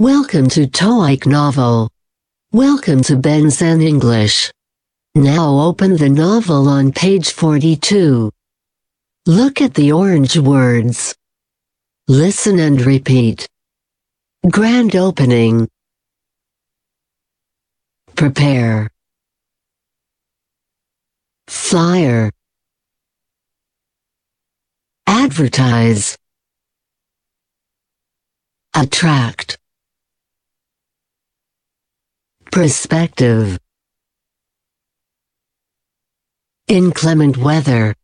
Welcome 0.00 0.48
to 0.48 0.66
TOEIC 0.66 1.24
Novel. 1.24 1.88
Welcome 2.50 3.00
to 3.04 3.14
Ben 3.14 3.48
English. 3.62 4.50
Now 5.14 5.60
open 5.60 5.96
the 5.96 6.08
novel 6.08 6.68
on 6.68 6.90
page 6.90 7.30
42. 7.30 8.28
Look 9.26 9.62
at 9.62 9.74
the 9.74 9.92
orange 9.92 10.36
words. 10.36 11.14
Listen 12.08 12.58
and 12.58 12.80
repeat. 12.80 13.48
Grand 14.50 14.96
opening. 14.96 15.68
Prepare. 18.16 18.90
Flyer. 21.46 22.32
Advertise. 25.06 26.18
Attract. 28.74 29.56
Perspective. 32.54 33.58
Inclement 36.68 37.36
weather. 37.36 37.96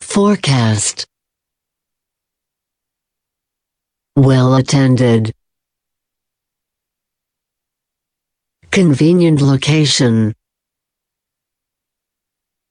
Forecast. 0.00 1.04
Well 4.14 4.54
attended. 4.54 5.34
Convenient 8.70 9.40
location. 9.40 10.32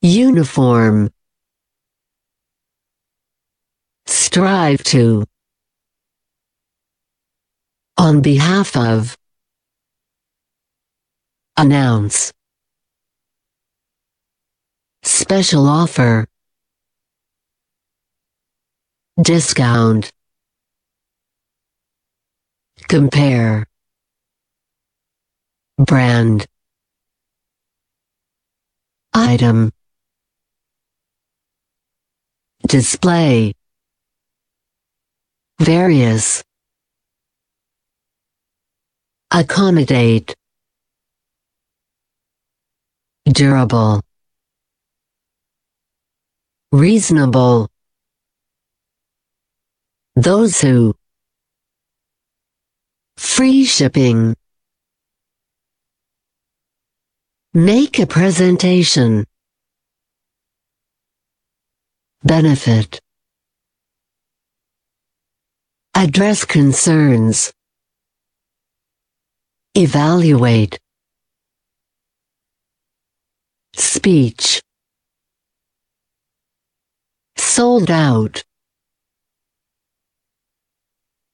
Uniform. 0.01 1.12
Strive 4.05 4.81
to. 4.85 5.26
On 8.03 8.20
behalf 8.20 8.75
of. 8.75 9.17
Announce. 11.55 12.34
Special 15.04 15.70
offer. 15.70 16.27
Discount. 19.21 20.12
Compare. 22.90 23.65
Brand. 25.77 26.45
Item. 29.13 29.71
Display. 32.67 33.54
Various. 35.57 36.43
Accommodate. 39.35 40.35
Durable. 43.26 43.99
Reasonable. 46.71 47.67
Those 50.15 50.61
who. 50.61 50.93
Free 53.17 53.65
shipping. 53.65 54.35
Make 57.55 57.98
a 57.98 58.05
presentation. 58.05 59.26
Benefit. 62.23 62.99
Address 65.95 66.45
concerns. 66.45 67.51
Evaluate. 69.75 70.78
Speech. 73.75 74.61
Sold 77.38 77.89
out. 77.89 78.44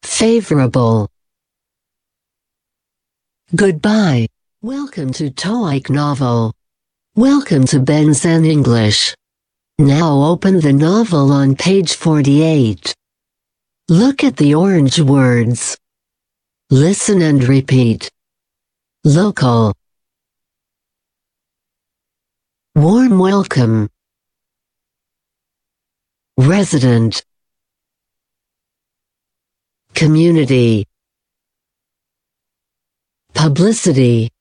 Favorable. 0.04 1.10
Goodbye. 3.54 4.28
Welcome 4.62 5.12
to 5.14 5.30
TOEIC 5.30 5.90
Novel. 5.90 6.54
Welcome 7.16 7.66
to 7.66 7.82
Ben 7.82 8.14
Zen 8.14 8.46
English. 8.46 9.16
Now 9.80 10.24
open 10.24 10.62
the 10.62 10.72
novel 10.72 11.34
on 11.34 11.58
page 11.58 11.96
48. 11.96 12.96
Look 13.90 14.24
at 14.24 14.38
the 14.38 14.56
orange 14.56 15.02
words. 15.02 15.78
Listen 16.70 17.22
and 17.22 17.44
repeat. 17.44 18.10
Local. 19.06 19.74
Warm 22.76 23.18
welcome. 23.18 23.90
Resident. 26.38 27.24
Community. 29.94 30.86
Publicity. 33.34 34.32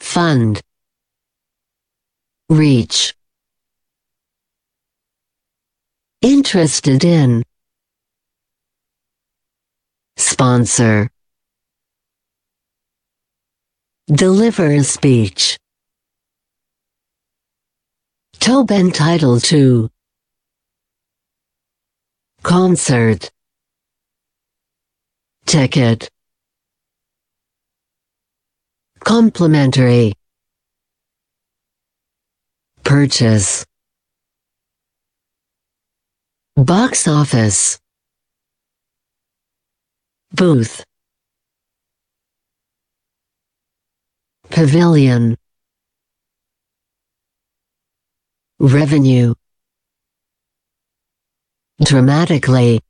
Fund. 0.00 0.60
Reach. 2.48 3.14
Interested 6.20 7.04
in. 7.04 7.44
Sponsor. 10.16 11.10
Deliver 14.08 14.70
a 14.70 14.84
speech. 14.84 15.58
Tobe 18.38 18.70
entitled 18.70 19.42
to. 19.44 19.90
Concert. 22.44 23.32
Ticket. 25.44 26.08
Complimentary. 29.00 30.12
Purchase. 32.84 33.66
Box 36.54 37.08
office. 37.08 37.80
Booth. 40.32 40.84
Pavilion. 44.50 45.36
Revenue. 48.58 49.34
Dramatically. 51.84 52.80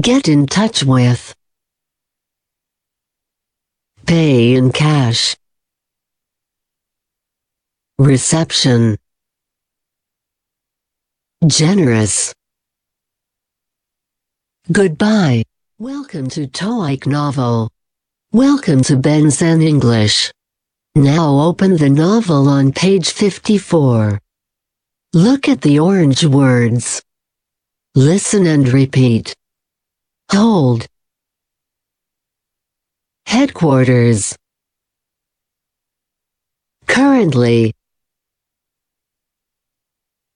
Get 0.00 0.28
in 0.28 0.46
touch 0.46 0.84
with. 0.84 1.34
Pay 4.06 4.54
in 4.54 4.70
cash. 4.70 5.36
Reception. 7.98 8.98
Generous. 11.46 12.32
Goodbye. 14.70 15.44
Welcome 15.78 16.28
to 16.30 16.46
TOEIC 16.46 17.06
Novel. 17.06 17.70
Welcome 18.32 18.82
to 18.82 18.96
Ben 18.96 19.30
Zen 19.30 19.62
English. 19.62 20.32
Now 20.96 21.38
open 21.38 21.76
the 21.76 21.88
novel 21.88 22.48
on 22.48 22.72
page 22.72 23.12
54. 23.12 24.20
Look 25.14 25.48
at 25.48 25.60
the 25.60 25.78
orange 25.78 26.24
words. 26.24 27.00
Listen 27.94 28.46
and 28.46 28.68
repeat. 28.68 29.34
Hold. 30.32 30.86
Headquarters. 33.26 34.36
Currently. 36.88 37.72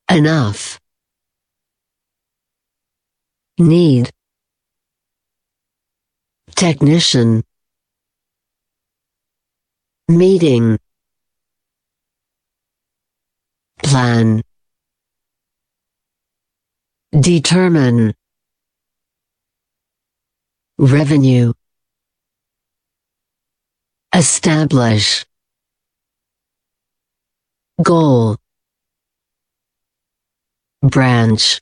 Enough. 0.09 0.79
Need. 3.59 4.11
Technician. 6.55 7.43
Meeting. 10.11 10.77
Plan. 13.81 14.43
Determine. 17.13 18.15
Revenue. 20.79 21.53
Establish. 24.13 25.25
Goal. 27.81 28.37
Branch. 30.83 31.61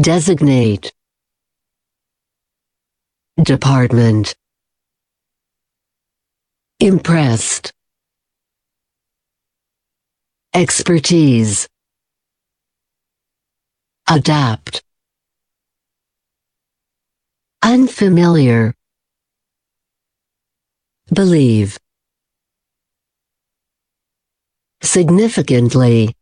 Designate. 0.00 0.92
Department. 3.42 4.36
Impressed. 6.86 7.72
Expertise. 10.54 11.66
Adapt. 14.08 14.84
Unfamiliar. 17.60 18.72
Believe. 21.12 21.76
Significantly. 24.80 26.14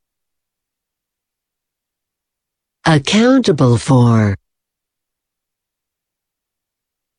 Accountable 2.86 3.76
for. 3.76 4.34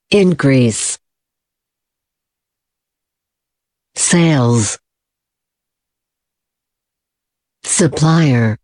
Increase. 0.09 0.98
Sales. 3.95 4.77
Supplier. 7.63 8.57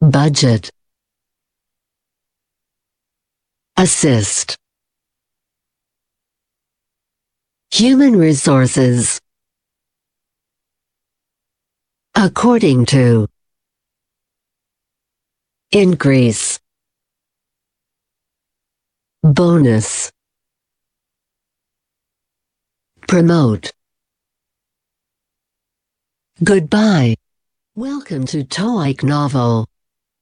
Budget. 0.00 0.70
Assist. 3.76 4.56
Human 7.72 8.16
resources. 8.16 9.20
According 12.14 12.86
to. 12.86 13.28
Increase. 15.72 16.58
Bonus. 19.22 20.10
Promote. 23.10 23.72
Goodbye. 26.44 27.16
Welcome 27.74 28.24
to 28.26 28.44
TOEIC 28.44 29.02
Novel. 29.02 29.66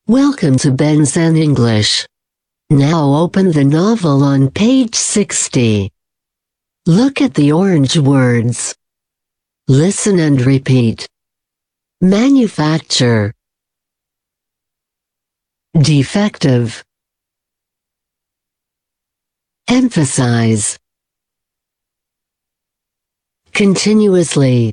Welcome 0.07 0.57
to 0.61 0.71
Benson 0.71 1.37
English. 1.37 2.07
Now 2.71 3.13
open 3.13 3.53
the 3.53 3.63
novel 3.63 4.25
on 4.25 4.51
page 4.51 4.95
60. 4.95 5.93
Look 6.87 7.21
at 7.21 7.35
the 7.35 7.53
orange 7.53 7.99
words. 7.99 8.75
Listen 9.69 10.19
and 10.19 10.41
repeat. 10.41 11.07
Manufacture. 12.01 13.35
Defective. 15.79 16.83
Emphasize. 19.69 20.79
Continuously. 23.59 24.73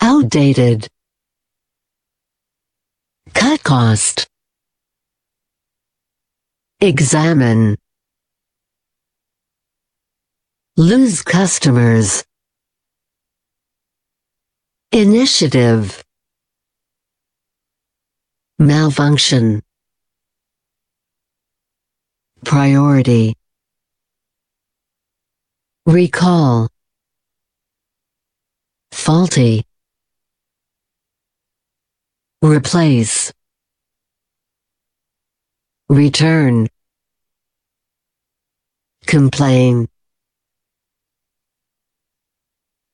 Outdated. 0.00 0.88
Cut 3.34 3.62
cost. 3.62 4.26
Examine. 6.80 7.76
Lose 10.78 11.20
customers. 11.20 12.24
Initiative. 14.90 16.02
Malfunction. 18.58 19.62
Priority. 22.46 23.34
Recall. 25.88 26.68
Faulty. 28.92 29.64
Replace. 32.42 33.32
Return. 35.88 36.68
Complain. 39.06 39.88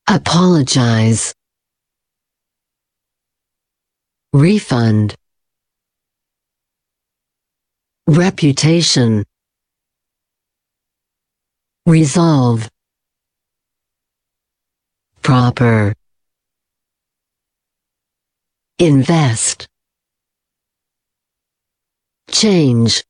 Apologize. 0.08 1.34
Refund. 4.32 5.16
Reputation. 8.06 9.24
Resolve. 11.86 12.70
Proper. 15.24 15.94
Invest. 18.78 19.66
Change. 22.30 23.02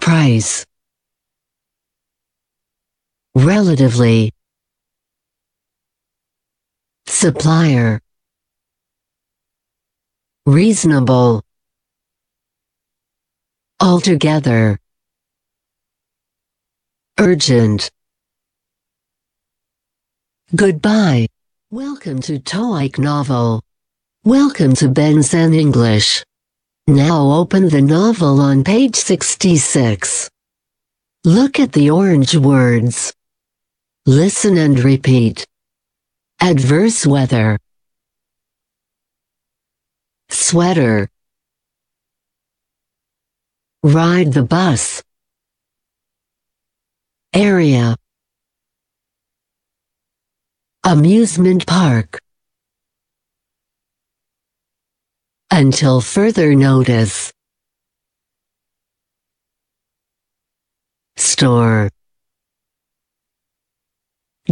Price. 0.00 0.64
Relatively. 3.34 4.32
Supplier. 7.06 8.00
Reasonable. 10.46 11.42
Altogether. 13.82 14.78
Urgent. 17.20 17.93
Goodbye. 20.54 21.26
Welcome 21.70 22.20
to 22.22 22.38
TOEIC 22.38 22.98
Novel. 22.98 23.60
Welcome 24.24 24.74
to 24.74 24.88
Benson 24.88 25.52
English. 25.52 26.22
Now 26.86 27.32
open 27.32 27.70
the 27.70 27.80
novel 27.82 28.40
on 28.40 28.62
page 28.62 28.94
66. 28.94 30.30
Look 31.24 31.58
at 31.58 31.72
the 31.72 31.90
orange 31.90 32.36
words. 32.36 33.12
Listen 34.06 34.58
and 34.58 34.78
repeat. 34.78 35.44
Adverse 36.40 37.04
weather. 37.04 37.58
Sweater. 40.28 41.08
Ride 43.82 44.32
the 44.32 44.44
bus. 44.44 45.02
Area. 47.32 47.96
Amusement 50.86 51.66
park. 51.66 52.20
Until 55.50 56.02
further 56.02 56.54
notice. 56.54 57.32
Store. 61.16 61.88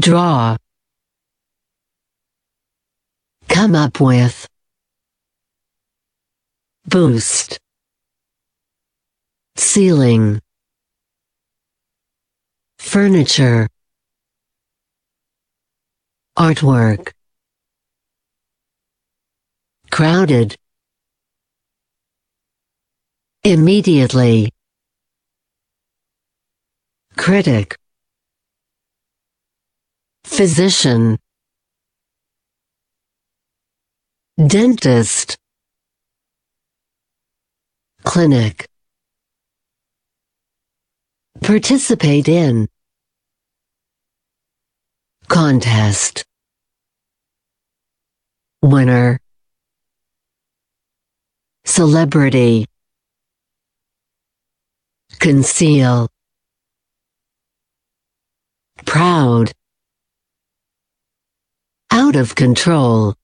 Draw. 0.00 0.56
Come 3.50 3.74
up 3.74 4.00
with. 4.00 4.48
Boost. 6.88 7.58
Ceiling. 9.56 10.40
Furniture. 12.78 13.68
Artwork. 16.42 17.12
Crowded. 19.92 20.56
Immediately. 23.44 24.50
Critic. 27.16 27.76
Physician. 30.25 31.16
Dentist. 34.37 35.37
Clinic. 38.02 38.66
Participate 41.40 42.28
in. 42.28 42.66
Contest. 45.28 46.25
Winner. 48.62 49.19
Celebrity. 51.64 52.66
Conceal. 55.19 56.09
Proud. 58.87 59.52
Out 61.90 62.16
of 62.16 62.35
control. 62.35 63.14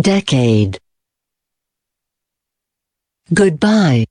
decade. 0.00 0.78
Goodbye. 3.32 4.06